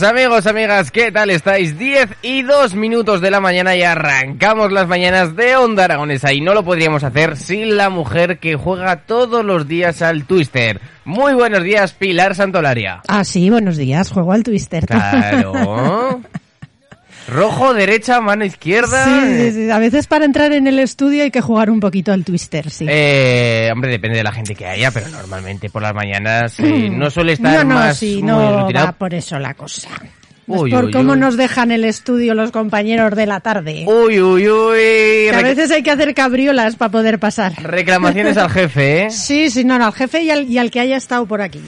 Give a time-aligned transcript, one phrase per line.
[0.00, 1.78] días amigos, amigas, ¿qué tal estáis?
[1.78, 6.40] 10 y 2 minutos de la mañana y arrancamos las mañanas de Onda Aragonesa y
[6.40, 10.80] no lo podríamos hacer sin la mujer que juega todos los días al Twister.
[11.04, 13.02] Muy buenos días, Pilar Santolaria.
[13.08, 14.86] Ah, sí, buenos días, juego al Twister.
[14.86, 16.22] Claro.
[17.30, 19.04] Rojo, derecha, mano izquierda.
[19.04, 22.12] Sí, sí, sí, a veces para entrar en el estudio hay que jugar un poquito
[22.12, 22.86] al Twister, sí.
[22.88, 27.10] Eh, hombre, depende de la gente que haya, pero normalmente por las mañanas eh, no
[27.10, 29.88] suele estar no, no, más sí, muy no va por eso la cosa.
[30.46, 31.18] Uy, es por uy, cómo uy.
[31.18, 33.84] nos dejan el estudio los compañeros de la tarde.
[33.86, 34.76] Uy, uy, uy.
[35.30, 37.52] Que a veces hay que hacer cabriolas para poder pasar.
[37.62, 39.10] Reclamaciones al jefe, ¿eh?
[39.10, 41.62] Sí, sí, no, no, al jefe y al, y al que haya estado por aquí.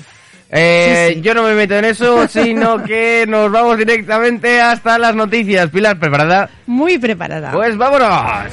[0.54, 1.20] Eh, Sí, sí.
[1.22, 5.70] Yo no me meto en eso, sino que nos vamos directamente hasta las noticias.
[5.70, 6.50] Pilar, ¿preparada?
[6.66, 7.50] Muy preparada.
[7.52, 8.52] Pues vámonos.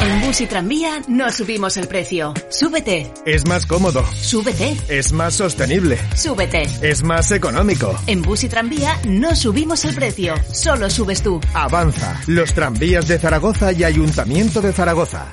[0.00, 2.34] En bus y tranvía no subimos el precio.
[2.50, 6.62] Súbete, Es más cómodo, súbete, es más sostenible, súbete.
[6.82, 7.98] es más económico.
[8.06, 11.40] En bus y tranvía no subimos el precio, solo subes tú.
[11.54, 15.24] Avanza, los tranvías de Zaragoza y Ayuntamiento de Zaragoza.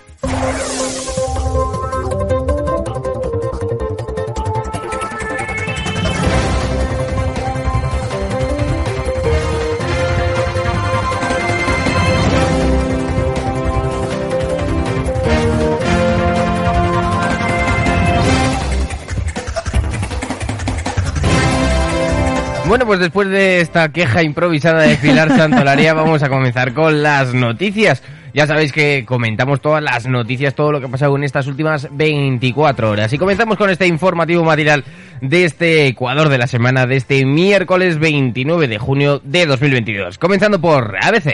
[22.71, 27.33] Bueno, pues después de esta queja improvisada de Pilar Santolaria, vamos a comenzar con las
[27.33, 28.01] noticias.
[28.33, 31.89] Ya sabéis que comentamos todas las noticias, todo lo que ha pasado en estas últimas
[31.91, 33.11] 24 horas.
[33.11, 34.85] Y comenzamos con este informativo material
[35.19, 40.17] de este Ecuador de la semana, de este miércoles 29 de junio de 2022.
[40.17, 41.33] Comenzando por ABC.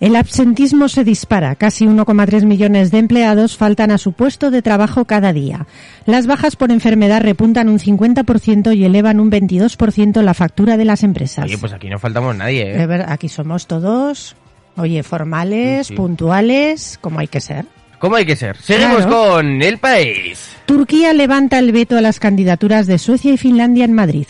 [0.00, 1.56] El absentismo se dispara.
[1.56, 5.66] Casi 1,3 millones de empleados faltan a su puesto de trabajo cada día.
[6.06, 11.02] Las bajas por enfermedad repuntan un 50% y elevan un 22% la factura de las
[11.02, 11.44] empresas.
[11.46, 13.04] Oye, pues aquí no faltamos nadie, ¿eh?
[13.08, 14.36] Aquí somos todos,
[14.76, 15.96] oye, formales, Sí, sí.
[15.96, 17.66] puntuales, como hay que ser.
[17.98, 18.56] ¿Cómo hay que ser?
[18.58, 19.10] Seguimos Claro.
[19.34, 20.50] con el país.
[20.66, 24.26] Turquía levanta el veto a las candidaturas de Suecia y Finlandia en Madrid.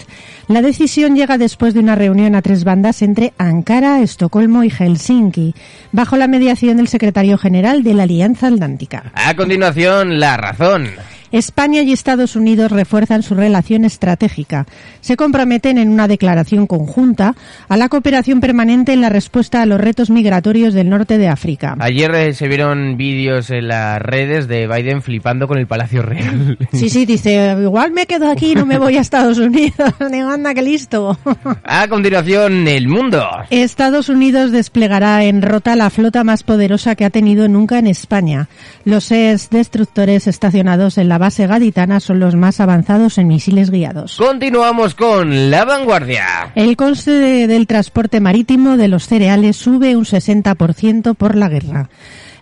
[0.47, 5.55] La decisión llega después de una reunión a tres bandas entre Ankara, Estocolmo y Helsinki,
[5.93, 9.12] bajo la mediación del secretario general de la Alianza Atlántica.
[9.15, 10.89] A continuación, la razón.
[11.33, 14.66] España y Estados Unidos refuerzan su relación estratégica.
[15.00, 17.34] Se comprometen en una declaración conjunta
[17.69, 21.77] a la cooperación permanente en la respuesta a los retos migratorios del norte de África.
[21.78, 26.59] Ayer eh, se vieron vídeos en las redes de Biden flipando con el Palacio Real.
[26.72, 29.95] Sí, sí, dice, igual me quedo aquí, no me voy a Estados Unidos.
[30.10, 31.19] Digo, anda, que listo.
[31.65, 33.27] A continuación, el mundo.
[33.50, 38.49] Estados Unidos desplegará en Rota la flota más poderosa que ha tenido nunca en España.
[38.84, 44.17] Los SES destructores estacionados en la base gaditana son los más avanzados en misiles guiados.
[44.17, 46.53] Continuamos con la vanguardia.
[46.55, 51.91] El coste de- del transporte marítimo de los cereales sube un 60% por la guerra.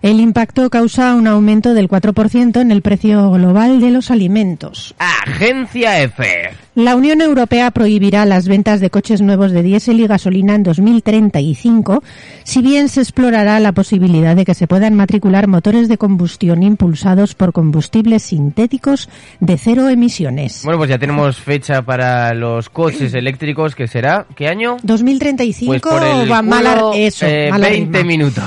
[0.02, 4.94] El impacto causa un aumento del 4% en el precio global de los alimentos.
[4.98, 6.50] Agencia F.
[6.76, 12.04] La Unión Europea prohibirá las ventas de coches nuevos de diésel y gasolina en 2035,
[12.44, 17.34] si bien se explorará la posibilidad de que se puedan matricular motores de combustión impulsados
[17.34, 19.08] por combustibles sintéticos
[19.40, 20.60] de cero emisiones.
[20.64, 24.76] Bueno, pues ya tenemos fecha para los coches eléctricos, que será, ¿qué año?
[24.82, 28.06] 2035 Pues por el culo, eso, eh, mala 20 rima.
[28.06, 28.44] minutos.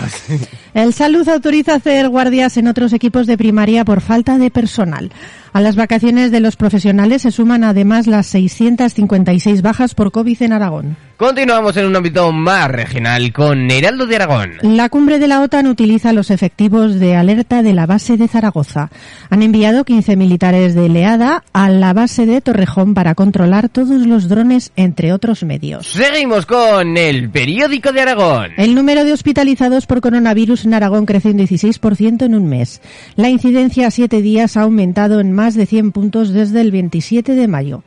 [0.75, 5.11] El Salud autoriza hacer guardias en otros equipos de primaria por falta de personal.
[5.51, 10.53] A las vacaciones de los profesionales se suman además las 656 bajas por COVID en
[10.53, 11.08] Aragón.
[11.19, 14.53] Continuamos en un ámbito más regional con Heraldo de Aragón.
[14.61, 18.89] La cumbre de la OTAN utiliza los efectivos de alerta de la base de Zaragoza.
[19.29, 24.29] Han enviado 15 militares de Leada a la base de Torrejón para controlar todos los
[24.29, 25.87] drones, entre otros medios.
[25.87, 28.51] Seguimos con el periódico de Aragón.
[28.55, 32.81] El número de hospitalizados por coronavirus en Aragón crece un 16% en un mes.
[33.17, 37.35] La incidencia a siete días ha aumentado en más de 100 puntos desde el 27
[37.35, 37.83] de mayo.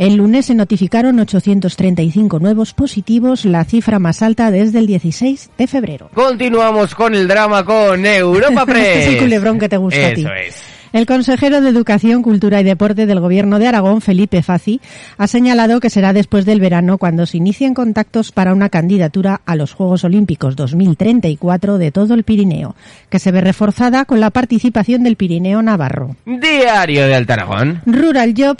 [0.00, 5.66] El lunes se notificaron 835 nuevos positivos, la cifra más alta desde el 16 de
[5.66, 6.08] febrero.
[6.14, 8.78] Continuamos con el drama con Europa Press.
[8.86, 10.24] Este es el culebrón que te gusta a ti.
[10.46, 10.62] Es.
[10.94, 14.80] El consejero de Educación, Cultura y Deporte del Gobierno de Aragón, Felipe Fazi,
[15.18, 19.54] ha señalado que será después del verano cuando se inicien contactos para una candidatura a
[19.54, 22.74] los Juegos Olímpicos 2034 de todo el Pirineo,
[23.10, 26.16] que se ve reforzada con la participación del Pirineo Navarro.
[26.24, 27.82] Diario de Alta Aragón.
[27.84, 28.56] Rural Job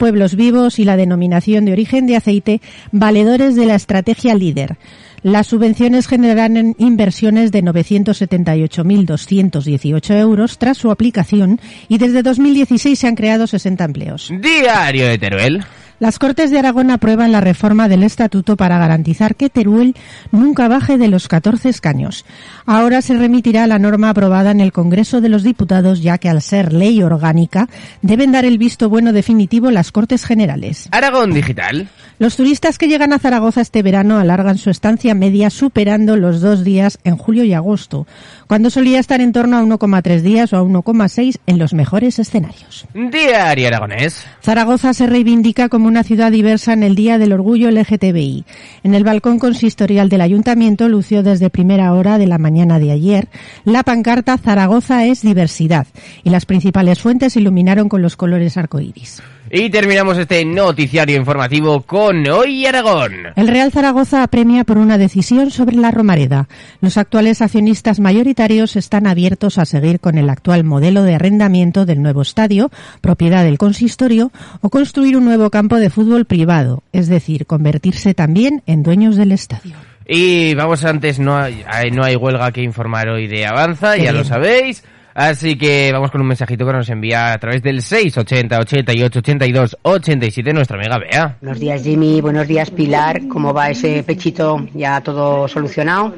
[0.00, 4.78] Pueblos Vivos y la denominación de origen de aceite, valedores de la estrategia líder.
[5.22, 13.14] Las subvenciones generarán inversiones de 978.218 euros tras su aplicación y desde 2016 se han
[13.14, 14.32] creado 60 empleos.
[14.40, 15.66] Diario de Teruel.
[16.00, 19.94] Las Cortes de Aragón aprueban la reforma del Estatuto para garantizar que Teruel
[20.32, 22.24] nunca baje de los 14 escaños.
[22.64, 26.40] Ahora se remitirá la norma aprobada en el Congreso de los Diputados, ya que al
[26.40, 27.68] ser ley orgánica
[28.00, 30.88] deben dar el visto bueno definitivo las Cortes Generales.
[30.90, 31.90] Aragón Digital.
[32.18, 36.64] Los turistas que llegan a Zaragoza este verano alargan su estancia media superando los dos
[36.64, 38.06] días en julio y agosto,
[38.46, 42.86] cuando solía estar en torno a 1,3 días o a 1,6 en los mejores escenarios.
[42.94, 44.26] Diario Aragonés.
[44.42, 48.44] Zaragoza se reivindica como una ciudad diversa en el Día del Orgullo LGTBI.
[48.84, 53.28] En el balcón consistorial del ayuntamiento lució desde primera hora de la mañana de ayer
[53.64, 55.88] la pancarta Zaragoza es diversidad
[56.22, 59.20] y las principales fuentes iluminaron con los colores arcoíris.
[59.52, 63.32] Y terminamos este noticiario informativo con Hoy Aragón.
[63.34, 66.46] El Real Zaragoza apremia por una decisión sobre la Romareda.
[66.80, 72.00] Los actuales accionistas mayoritarios están abiertos a seguir con el actual modelo de arrendamiento del
[72.00, 72.70] nuevo estadio,
[73.00, 74.30] propiedad del consistorio,
[74.60, 79.32] o construir un nuevo campo de fútbol privado, es decir, convertirse también en dueños del
[79.32, 79.74] estadio.
[80.06, 84.22] Y vamos antes, no hay, no hay huelga que informar hoy de Avanza, ya lo
[84.22, 84.84] sabéis.
[85.14, 89.76] Así que vamos con un mensajito que nos envía a través del 680 88 82
[89.82, 91.36] 87 nuestra amiga Bea.
[91.40, 94.66] Buenos días Jimmy, buenos días Pilar, ¿cómo va ese pechito?
[94.74, 96.14] ¿Ya todo solucionado?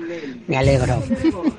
[0.46, 1.02] Me alegro.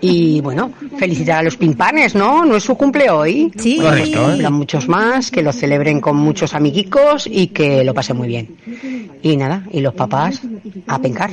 [0.02, 2.46] Y bueno, felicitar a los pimpanes, ¿no?
[2.46, 3.52] ¿No es su cumple hoy?
[3.58, 3.80] Sí.
[3.80, 4.50] Correcto, que ¿eh?
[4.50, 8.58] muchos más, que lo celebren con muchos amiguicos y que lo pasen muy bien.
[9.22, 10.42] Y nada, y los papás
[10.88, 11.32] a pencar.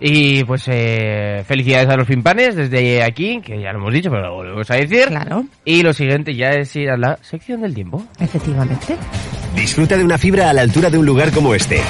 [0.00, 4.22] Y pues eh, felicidades a los pimpanes desde aquí, que ya lo hemos dicho, pero
[4.22, 5.08] lo volvemos a decir.
[5.08, 8.02] Claro, Y lo siguiente ya es ir a la sección del tiempo.
[8.18, 8.96] efectivamente.
[9.54, 11.80] Disfruta de una fibra a la altura de un lugar como este.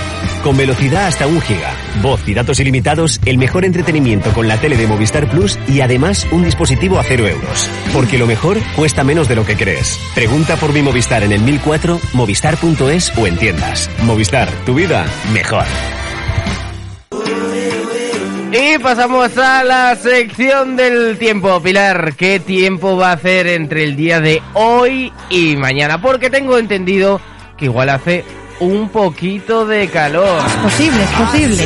[0.42, 4.76] Con velocidad hasta un giga, voz y datos ilimitados, el mejor entretenimiento con la tele
[4.78, 7.70] de Movistar Plus y además un dispositivo a cero euros.
[7.92, 10.00] Porque lo mejor cuesta menos de lo que crees.
[10.14, 13.90] Pregunta por mi Movistar en el 1004, movistar.es o en tiendas.
[14.04, 15.04] Movistar, tu vida
[15.34, 15.66] mejor.
[18.52, 21.62] Y pasamos a la sección del tiempo.
[21.62, 26.02] Pilar, ¿qué tiempo va a hacer entre el día de hoy y mañana?
[26.02, 27.20] Porque tengo entendido
[27.56, 28.24] que igual hace
[28.58, 30.40] un poquito de calor.
[30.44, 31.64] Es posible, es posible.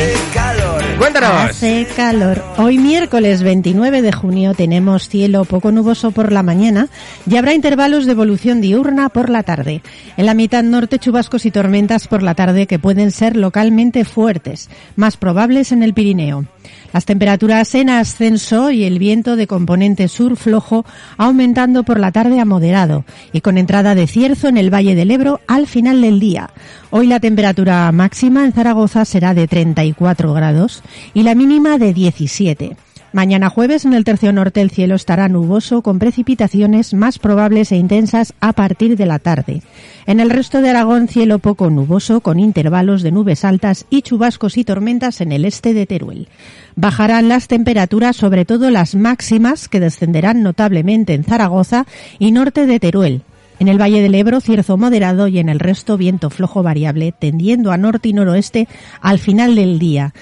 [0.98, 1.50] Cuéntanos.
[1.50, 2.44] Hace calor.
[2.58, 6.88] Hoy miércoles 29 de junio tenemos cielo poco nuboso por la mañana
[7.28, 9.80] y habrá intervalos de evolución diurna por la tarde.
[10.18, 14.68] En la mitad norte chubascos y tormentas por la tarde que pueden ser localmente fuertes,
[14.96, 16.44] más probables en el Pirineo.
[16.92, 20.84] Las temperaturas en ascenso y el viento de componente sur flojo
[21.16, 25.10] aumentando por la tarde a moderado y con entrada de cierzo en el Valle del
[25.10, 26.50] Ebro al final del día.
[26.90, 30.82] Hoy la temperatura máxima en Zaragoza será de 34 grados
[31.14, 32.76] y la mínima de 17.
[33.14, 37.76] Mañana jueves en el tercio norte el cielo estará nuboso con precipitaciones más probables e
[37.76, 39.62] intensas a partir de la tarde.
[40.06, 44.56] En el resto de Aragón cielo poco nuboso con intervalos de nubes altas y chubascos
[44.56, 46.26] y tormentas en el este de Teruel.
[46.74, 51.86] Bajarán las temperaturas, sobre todo las máximas, que descenderán notablemente en Zaragoza
[52.18, 53.22] y norte de Teruel.
[53.60, 57.70] En el Valle del Ebro, cierzo moderado y en el resto viento flojo variable, tendiendo
[57.70, 58.66] a norte y noroeste
[59.00, 60.12] al final del día.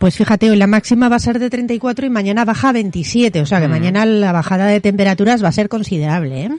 [0.00, 3.42] Pues fíjate, hoy la máxima va a ser de 34 y mañana baja a 27,
[3.42, 6.50] o sea que mañana la bajada de temperaturas va a ser considerable, ¿eh?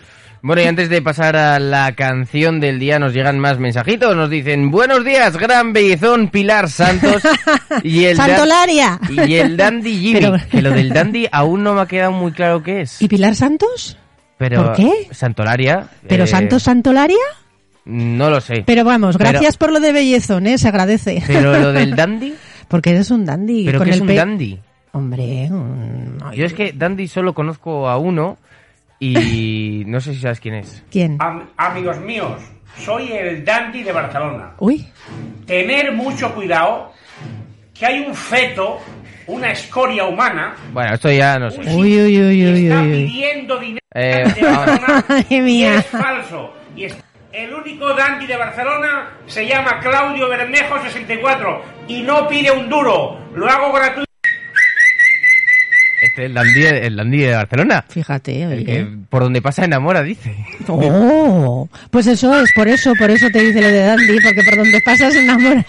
[0.43, 4.15] Bueno, y antes de pasar a la canción del día, nos llegan más mensajitos.
[4.15, 7.23] Nos dicen, buenos días, gran bellezón Pilar Santos.
[7.83, 8.99] y el ¡Santolaria!
[9.09, 10.19] Y el Dandy Jimmy.
[10.19, 13.01] Pero- Que lo del Dandy aún no me ha quedado muy claro qué es.
[13.01, 13.97] ¿Y Pilar Santos?
[14.37, 14.91] Pero, ¿Por qué?
[15.09, 15.87] Santolaria.
[16.07, 17.17] ¿Pero eh, Santos Santolaria?
[17.85, 18.63] No lo sé.
[18.67, 20.59] Pero vamos, Pero- gracias por lo de bellezón, ¿eh?
[20.59, 21.23] Se agradece.
[21.25, 22.35] Pero lo del Dandy.
[22.67, 23.65] Porque eres un dandy.
[23.65, 24.59] ¿Pero con qué es el un pe- Dandy?
[24.93, 28.37] Hombre, un- Yo es que Dandy solo conozco a uno
[28.99, 30.83] y no sé si sabes quién es.
[30.91, 31.17] ¿Quién?
[31.19, 32.41] Am- amigos míos,
[32.77, 34.51] soy el dandy de Barcelona.
[34.59, 34.85] Uy,
[35.45, 36.91] Tener mucho cuidado
[37.73, 38.79] que hay un feto,
[39.27, 41.61] una escoria humana, Bueno, esto ya no sé.
[41.61, 43.05] uy, uy, uy, uy, está uy, uy.
[43.05, 45.75] pidiendo dinero Eh, de Barcelona Madre y mía.
[45.75, 46.53] es falso.
[46.75, 46.97] Y es-
[47.33, 53.19] el único dandy de Barcelona se llama Claudio Bermejo 64 y no pide un duro.
[53.35, 54.05] Lo hago gratuito.
[56.03, 57.85] Este es el Dandy, el dandy de Barcelona.
[57.87, 58.65] Fíjate, El oye.
[58.65, 60.35] que por donde pasa enamora, dice.
[60.67, 64.55] Oh, pues eso es por eso, por eso te dice lo de dandy, porque por
[64.57, 65.65] donde pasas enamoras.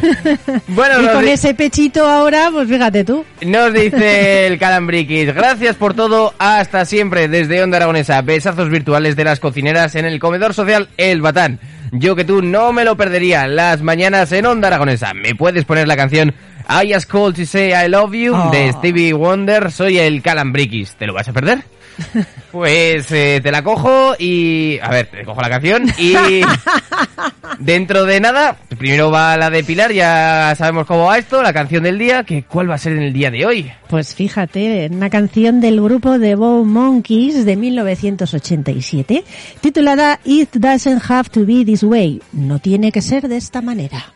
[0.68, 3.24] Bueno, y con ese pechito ahora, pues fíjate tú.
[3.44, 5.34] nos dice el Calambriquis.
[5.34, 6.34] Gracias por todo.
[6.38, 7.28] Hasta siempre.
[7.28, 8.20] Desde Onda Aragonesa.
[8.22, 11.58] Besazos virtuales de las cocineras en el comedor social El Batán.
[11.92, 13.46] Yo que tú no me lo perdería.
[13.48, 15.12] Las mañanas en Onda Aragonesa.
[15.14, 16.34] ¿Me puedes poner la canción
[16.68, 18.50] I Just Called to Say I Love You Oh.
[18.52, 19.72] de Stevie Wonder?
[19.72, 20.94] Soy el Calambriquis.
[20.94, 21.58] ¿Te lo vas a perder?
[22.50, 24.78] Pues eh, te la cojo y...
[24.82, 26.14] A ver, te cojo la canción y...
[27.60, 31.82] Dentro de nada, primero va la de Pilar, ya sabemos cómo va esto, la canción
[31.82, 33.70] del día, que ¿cuál va a ser en el día de hoy?
[33.88, 39.24] Pues fíjate, una canción del grupo The Bow Monkeys de 1987,
[39.60, 42.22] titulada It Doesn't Have to Be This Way.
[42.32, 44.14] No tiene que ser de esta manera.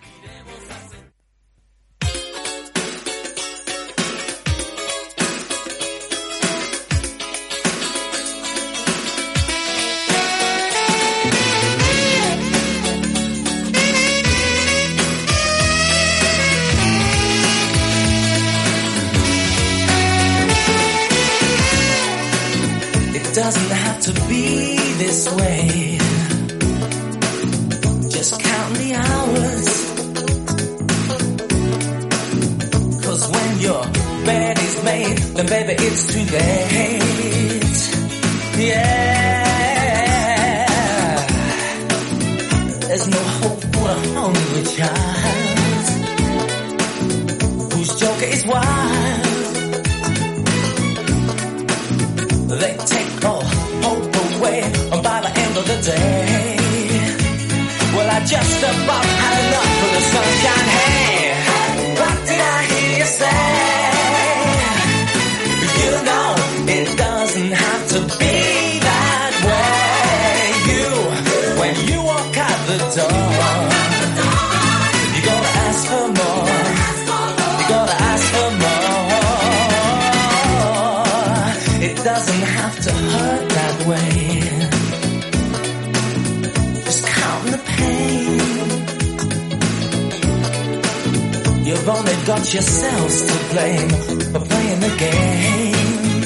[35.46, 37.02] Baby it's too late.
[38.56, 39.44] Yeah.
[42.88, 45.86] There's no hope for a hungry child
[47.72, 49.24] whose joker is wild.
[52.60, 53.44] They take all
[53.84, 54.60] hope away
[55.02, 56.56] by the end of the day.
[57.94, 60.73] Well, I just about had enough of the sunshine.
[92.26, 93.90] You've got yourselves to blame
[94.32, 96.22] for playing the game.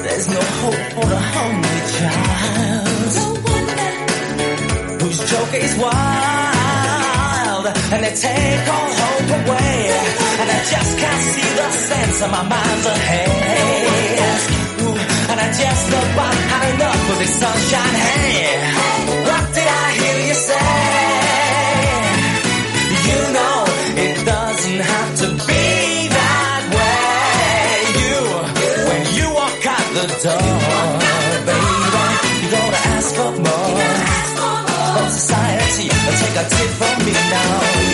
[0.00, 3.12] There's no hope for the hungry child.
[5.02, 9.84] Whose joke is wild and they take all hope away.
[10.40, 13.28] And I just can't see the sense of my mind's ahead.
[14.80, 14.96] Ooh,
[15.28, 17.94] and I just about had enough of this sunshine.
[18.00, 18.89] Hey,
[24.80, 26.14] door, baby,
[28.00, 28.48] you are
[28.88, 30.50] When you walk at the door
[32.40, 33.80] You gotta ask for more.
[34.94, 37.89] From society, take a tip from me now.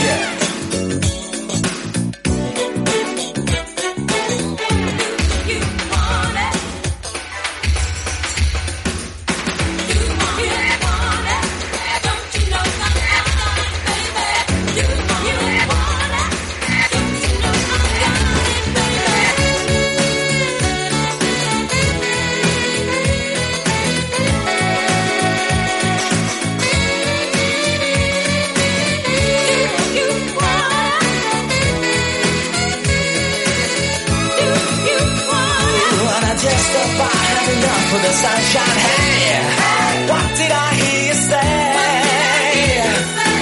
[38.26, 38.78] Sunshine.
[38.86, 41.52] Hey, what did I hear you say?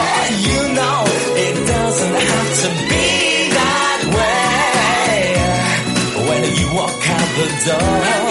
[0.04, 0.98] Oh, you know
[1.46, 3.08] it doesn't have to be
[3.58, 5.24] that way.
[6.28, 8.23] When you walk out the door,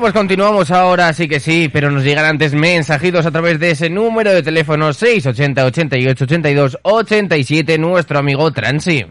[0.00, 3.72] Bueno, pues continuamos ahora, sí que sí, pero nos llegan antes mensajitos a través de
[3.72, 9.04] ese número de teléfono 680 88 82 87, nuestro amigo Transi.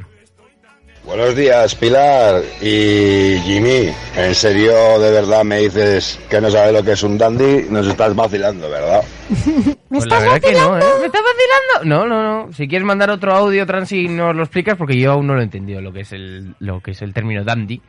[1.05, 3.93] Buenos días, Pilar y Jimmy.
[4.17, 7.85] En serio, de verdad me dices que no sabes lo que es un dandy, nos
[7.85, 9.03] estás vacilando, ¿verdad?
[9.45, 10.79] ¿Me Pues la estás verdad que no, vacilando?
[10.79, 10.99] ¿eh?
[11.01, 11.85] ¿Me estás vacilando?
[11.85, 12.53] No, no, no.
[12.53, 15.43] Si quieres mandar otro audio, Transi, nos lo explicas porque yo aún no lo he
[15.43, 17.79] entendido lo que es el, lo que es el término dandy.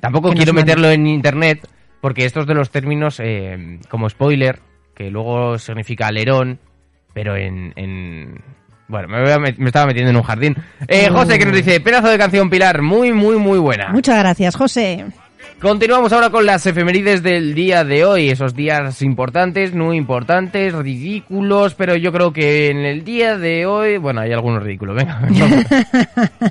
[0.00, 1.60] Tampoco quiero meterlo en internet
[2.06, 4.60] porque estos de los términos, eh, como spoiler,
[4.94, 6.60] que luego significa alerón,
[7.12, 7.72] pero en...
[7.74, 8.40] en-
[8.86, 10.54] Bueno, me, a me estaba metiendo en un jardín.
[10.86, 13.88] Eh, José, que nos dice, pedazo de canción, Pilar, muy, muy, muy buena.
[13.88, 15.04] Muchas gracias, José.
[15.60, 21.74] Continuamos ahora con las efemérides del día de hoy, esos días importantes, no importantes, ridículos,
[21.74, 25.20] pero yo creo que en el día de hoy, bueno, hay algunos ridículos, venga.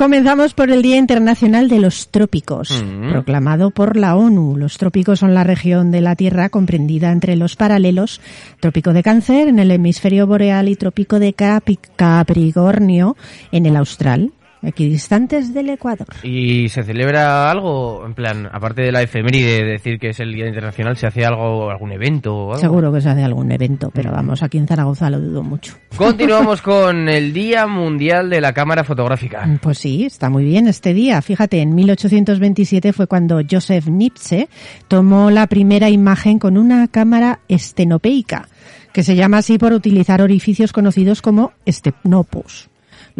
[0.00, 3.10] Comenzamos por el Día Internacional de los Trópicos, Mm.
[3.10, 4.56] proclamado por la ONU.
[4.56, 8.22] Los trópicos son la región de la Tierra comprendida entre los paralelos
[8.60, 13.14] Trópico de Cáncer en el hemisferio boreal y Trópico de Capricornio
[13.52, 16.06] en el austral, equidistantes del Ecuador.
[16.22, 20.32] ¿Y se celebra algo, en plan, aparte de la efeméride, de decir que es el
[20.32, 22.60] Día Internacional, se hace algo, algún evento o algo?
[22.60, 25.74] Seguro que se hace algún evento, pero vamos, aquí en Zaragoza lo dudo mucho.
[25.96, 29.48] Continuamos con el Día Mundial de la Cámara Fotográfica.
[29.62, 31.20] Pues sí, está muy bien este día.
[31.22, 34.48] Fíjate, en 1827 fue cuando Joseph Nipse
[34.88, 38.48] tomó la primera imagen con una cámara estenopeica,
[38.92, 42.69] que se llama así por utilizar orificios conocidos como estenopos,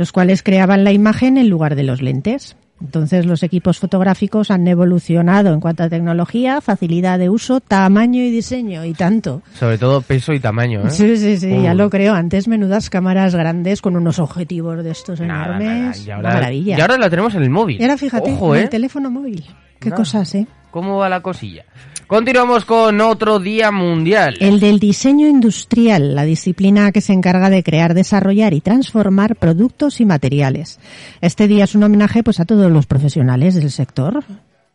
[0.01, 2.57] los cuales creaban la imagen en lugar de los lentes.
[2.81, 8.31] Entonces los equipos fotográficos han evolucionado en cuanto a tecnología, facilidad de uso, tamaño y
[8.31, 9.43] diseño y tanto.
[9.53, 10.91] Sobre todo peso y tamaño, ¿eh?
[10.91, 12.15] Sí, sí, sí, ya lo creo.
[12.15, 15.69] Antes menudas cámaras grandes con unos objetivos de estos Nada, enormes.
[15.69, 16.79] nada, Y Una ahora, maravilla.
[16.79, 17.79] y ahora la tenemos en el móvil.
[17.79, 18.65] Y ahora fíjate, Ojo, en ¿eh?
[18.65, 19.45] el teléfono móvil.
[19.79, 19.97] Qué Nada.
[19.99, 20.47] cosas, ¿eh?
[20.71, 21.65] ¿Cómo va la cosilla?
[22.11, 24.35] Continuamos con otro día mundial.
[24.40, 30.01] El del diseño industrial, la disciplina que se encarga de crear, desarrollar y transformar productos
[30.01, 30.81] y materiales.
[31.20, 34.25] Este día es un homenaje pues a todos los profesionales del sector.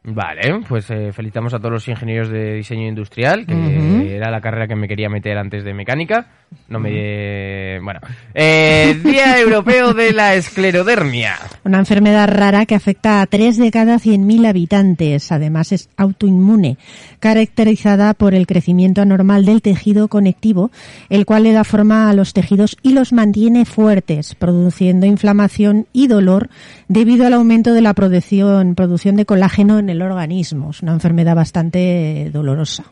[0.08, 4.68] Vale, pues eh, felicitamos a todos los ingenieros de diseño industrial, que era la carrera
[4.68, 6.28] que me quería meter antes de mecánica.
[6.68, 7.80] No me...
[7.82, 8.00] Bueno.
[8.34, 11.36] Eh, Día Europeo de la Esclerodermia.
[11.64, 15.32] Una enfermedad rara que afecta a 3 de cada 100.000 habitantes.
[15.32, 16.78] Además es autoinmune,
[17.20, 20.72] caracterizada por el crecimiento anormal del tejido conectivo,
[21.10, 26.08] el cual le da forma a los tejidos y los mantiene fuertes, produciendo inflamación y
[26.08, 26.50] dolor
[26.88, 30.72] debido al aumento de la producción, producción de colágeno en el organismo.
[30.72, 32.84] Es una enfermedad bastante dolorosa.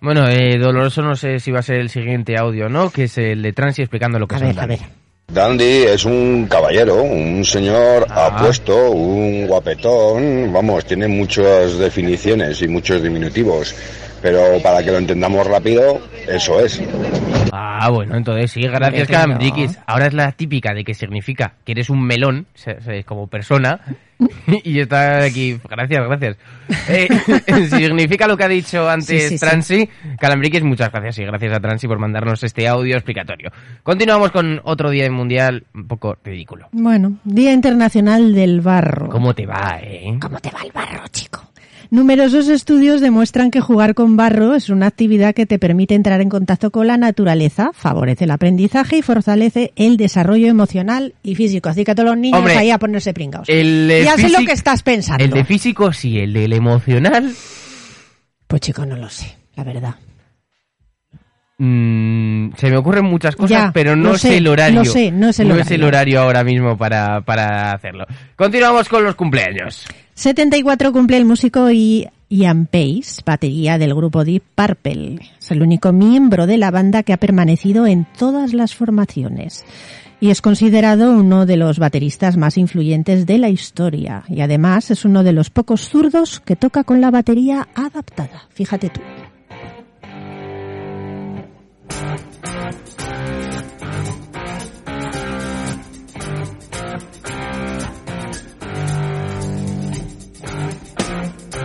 [0.00, 2.90] Bueno, eh, doloroso no sé si va a ser el siguiente audio, ¿no?
[2.90, 4.76] Que es el de Transi explicando lo que A son ver, a Dandy.
[4.76, 4.88] ver.
[5.26, 8.26] Dandy es un caballero, un señor Ah.
[8.26, 13.74] apuesto, un guapetón, vamos, tiene muchas definiciones y muchos diminutivos,
[14.20, 16.82] pero para que lo entendamos rápido, eso es.
[17.52, 19.08] Ah, bueno, entonces sí, gracias.
[19.08, 19.78] Calambriquis.
[19.86, 22.46] Ahora es la típica de que significa que eres un melón,
[23.06, 23.80] como persona,
[24.64, 26.36] y está aquí, gracias, gracias.
[26.88, 27.08] Eh,
[27.68, 29.38] significa lo que ha dicho antes Sí, sí, sí.
[29.38, 29.88] Transi.
[30.18, 33.50] Calambriquis, muchas gracias y gracias a Transi por mandarnos este audio explicatorio.
[33.82, 36.68] Continuamos con otro día mundial un poco ridículo.
[36.72, 39.08] Bueno, Día Internacional del Barro.
[39.08, 40.16] ¿Cómo te va, eh?
[40.20, 41.42] ¿Cómo te va el barro, chico?
[41.90, 46.28] Numerosos estudios demuestran que jugar con barro es una actividad que te permite entrar en
[46.28, 51.68] contacto con la naturaleza, favorece el aprendizaje y fortalece el desarrollo emocional y físico.
[51.68, 53.48] Así que a todos los niños Hombre, ahí a ponerse pringados.
[53.48, 55.24] Ya sé lo que estás pensando.
[55.24, 57.32] El de físico sí, el del emocional...
[58.46, 59.94] Pues chico, no lo sé, la verdad.
[61.58, 64.80] Mm, se me ocurren muchas cosas, Ya, pero no sé sé, el horario.
[64.80, 65.86] lo sé, no es el horario.
[65.86, 68.06] horario ahora mismo para, para hacerlo.
[68.36, 69.86] Continuamos con los cumpleaños.
[70.14, 75.18] 74 cumple el músico y Ian Pace, batería del grupo Deep Purple.
[75.38, 79.64] Es el único miembro de la banda que ha permanecido en todas las formaciones.
[80.20, 84.22] Y es considerado uno de los bateristas más influyentes de la historia.
[84.28, 88.44] Y además es uno de los pocos zurdos que toca con la batería adaptada.
[88.54, 89.00] Fíjate tú.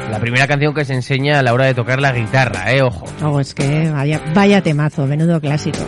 [0.10, 3.06] La primera canción que se enseña a la hora de tocar la guitarra, eh, ojo.
[3.24, 5.80] Oh, es que vaya, vaya temazo, menudo clásico.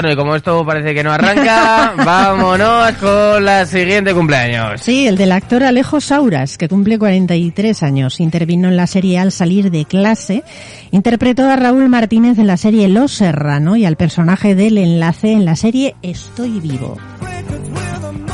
[0.00, 4.80] Bueno, y como esto parece que no arranca, vámonos con la siguiente cumpleaños.
[4.80, 8.18] Sí, el del actor Alejo Sauras, que cumple 43 años.
[8.18, 10.42] Intervino en la serie Al salir de clase.
[10.90, 15.44] Interpretó a Raúl Martínez en la serie Los Serrano y al personaje del enlace en
[15.44, 16.96] la serie Estoy vivo.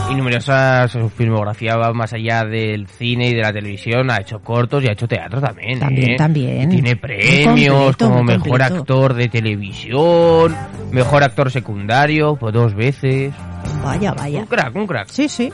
[0.08, 4.38] Y numerosas, su filmografía va más allá del cine y de la televisión, ha hecho
[4.40, 5.80] cortos y ha hecho teatro también.
[5.80, 6.16] También, ¿eh?
[6.16, 6.70] también.
[6.70, 8.74] Tiene premios completo, como mejor completo.
[8.76, 10.54] actor de televisión,
[10.92, 13.34] mejor actor secundario, pues dos veces.
[13.82, 14.46] Vaya, Un vaya.
[14.46, 15.08] crack, un crack.
[15.08, 15.52] Sí, sí.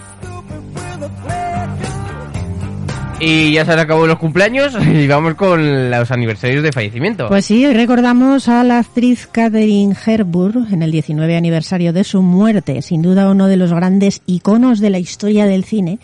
[3.24, 7.28] Y ya se han acabado los cumpleaños y vamos con los aniversarios de fallecimiento.
[7.28, 12.82] Pues sí, recordamos a la actriz Catherine Hepburn en el 19 aniversario de su muerte,
[12.82, 16.00] sin duda uno de los grandes iconos de la historia del cine,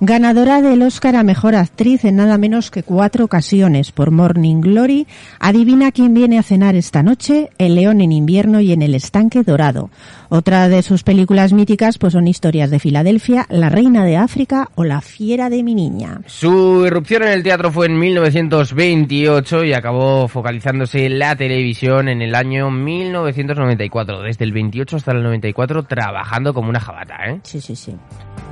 [0.00, 5.06] ganadora del Oscar a Mejor Actriz en nada menos que cuatro ocasiones por Morning Glory,
[5.40, 9.42] Adivina quién viene a cenar esta noche, El León en invierno y en El Estanque
[9.42, 9.90] Dorado.
[10.28, 14.84] Otra de sus películas míticas pues son Historias de Filadelfia, La Reina de África o
[14.84, 16.20] La Fiera de mi Niña.
[16.26, 22.22] Su irrupción en el teatro fue en 1928 y acabó focalizándose en la televisión en
[22.22, 24.22] el año 1994.
[24.22, 27.40] Desde el 28 hasta el 94 trabajando como una jabata, ¿eh?
[27.42, 27.94] Sí, sí, sí.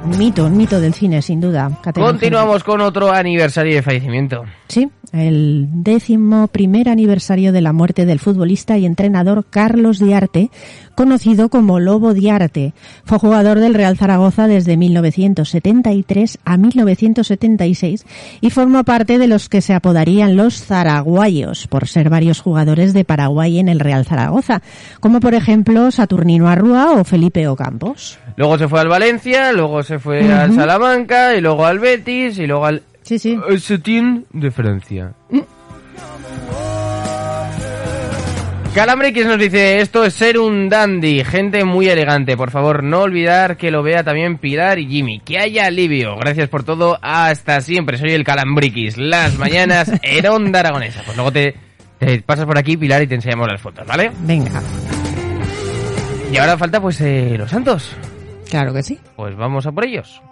[0.04, 1.70] Un mito, un mito del cine, sin duda.
[1.94, 4.44] Continuamos con otro aniversario de fallecimiento.
[4.68, 10.50] Sí, el décimo primer aniversario de la muerte del futbolista y entrenador Carlos Diarte,
[10.94, 12.74] conocido como Lobo Diarte.
[13.04, 18.04] Fue jugador del Real Zaragoza desde 1973 a 1976
[18.42, 23.04] y formó parte de los que se apodarían los zaraguayos, por ser varios jugadores de
[23.04, 24.60] Paraguay en el Real Zaragoza,
[25.00, 28.18] como por ejemplo Saturnino Arrua o Felipe Ocampos.
[28.36, 30.58] Luego se fue al Valencia, luego se fue al Ujú.
[30.60, 33.38] Salamanca y luego al Betis y luego al Sí, sí.
[33.58, 35.12] Setín de Francia.
[38.74, 42.36] Calambrix nos dice, esto es ser un dandy, gente muy elegante.
[42.36, 45.20] Por favor, no olvidar que lo vea también Pilar y Jimmy.
[45.20, 46.16] Que haya alivio.
[46.16, 46.98] Gracias por todo.
[47.00, 47.98] Hasta siempre.
[47.98, 48.96] Soy el Calambriquis.
[48.96, 51.02] Las mañanas en Onda Aragonesa.
[51.04, 51.54] Pues luego te,
[52.00, 54.10] te pasas por aquí, Pilar, y te enseñamos las fotos, ¿vale?
[54.22, 54.60] Venga,
[56.32, 57.94] Y ahora falta pues eh, los santos.
[58.54, 58.98] Claro que sí.
[59.16, 60.22] Pues vamos a por ellos.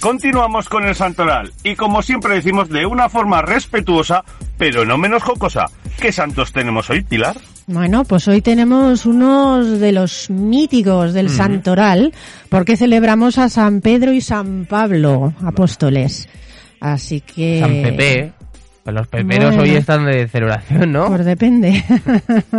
[0.00, 4.22] Continuamos con el santoral y como siempre decimos de una forma respetuosa,
[4.56, 5.66] pero no menos jocosa.
[5.98, 7.36] ¿Qué santos tenemos hoy, Pilar?
[7.66, 11.30] Bueno, pues hoy tenemos unos de los míticos del.
[11.30, 12.12] Santoral,
[12.50, 16.28] porque celebramos a San Pedro y San Pablo, apóstoles.
[16.80, 17.60] Así que...
[17.60, 18.32] San Pepe.
[18.84, 19.62] Pues los peperos Bueno.
[19.64, 21.06] hoy están de celebración, ¿no?
[21.08, 21.82] Pues depende.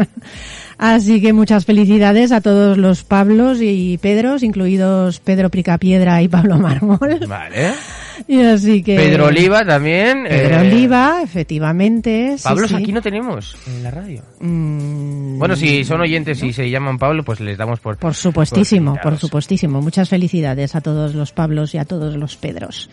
[0.77, 6.57] Así que muchas felicidades a todos los Pablos y Pedros, incluidos Pedro Pricapiedra y Pablo
[6.57, 7.19] Mármol.
[7.27, 7.71] Vale.
[8.27, 8.95] Y así que...
[8.95, 10.25] Pedro Oliva también.
[10.27, 12.35] Pedro eh, Oliva, efectivamente.
[12.43, 12.75] Pablos sí.
[12.75, 14.23] aquí no tenemos en la radio.
[14.39, 17.97] Mm, Bueno, si son oyentes y se llaman Pablo, pues les damos por...
[17.97, 19.81] Por supuestísimo, por por supuestísimo.
[19.81, 22.89] Muchas felicidades a todos los Pablos y a todos los Pedros.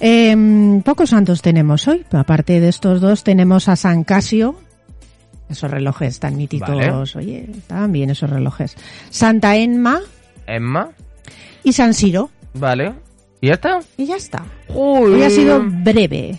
[0.00, 2.04] Eh, pocos santos tenemos hoy.
[2.12, 4.56] Aparte de estos dos, tenemos a San Casio.
[5.48, 6.68] Esos relojes tan míticos.
[6.68, 6.90] Vale.
[6.90, 8.76] Oye, estaban bien esos relojes.
[9.10, 10.00] Santa Enma
[10.46, 10.90] Emma.
[11.64, 12.30] y San Siro.
[12.54, 12.94] Vale.
[13.40, 13.80] ¿Y ya está?
[13.96, 14.44] Y ya está.
[14.74, 16.38] Hoy ha sido breve.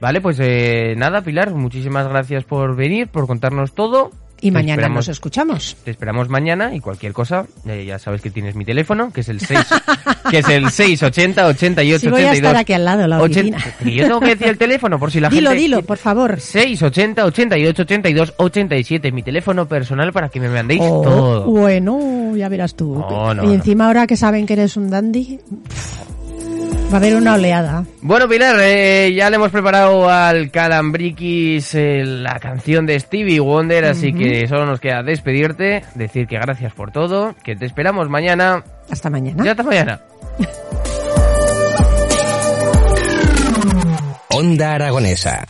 [0.00, 4.10] Vale, pues eh, nada, Pilar, muchísimas gracias por venir, por contarnos todo.
[4.40, 5.76] Y mañana esperamos- nos escuchamos.
[5.84, 9.28] Te esperamos mañana y cualquier cosa, eh, ya sabes que tienes mi teléfono, que es
[9.30, 9.58] el 6,
[10.30, 13.56] que es el 680 88 Sí, voy a 82 estar aquí al lado, la 80.
[13.56, 13.90] oficina.
[13.90, 16.38] Y yo tengo que decir el teléfono por si la Dilo, gente dilo, por favor.
[16.38, 21.44] 680 88 82 87, mi teléfono personal para que me mandéis Oh, todo.
[21.46, 22.94] Bueno, ya verás tú.
[22.94, 23.52] No, no, y no.
[23.54, 25.40] encima ahora que saben que eres un dandy,
[26.90, 27.84] va a haber una oleada.
[28.00, 33.84] Bueno, Pilar, eh, ya le hemos preparado al Calambriquis eh, la canción de Stevie Wonder,
[33.86, 38.62] así que solo nos queda despedirte, decir que gracias por todo, que te esperamos mañana.
[38.90, 39.44] Hasta mañana.
[39.44, 40.00] Ya hasta mañana.
[44.30, 45.46] Onda Aragonesa.